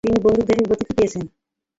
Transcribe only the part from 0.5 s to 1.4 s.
উপাধিটি পেয়েছেন।